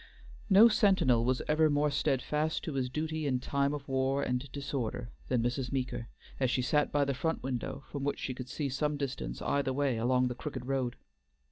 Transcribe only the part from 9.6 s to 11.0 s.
way along the crooked road.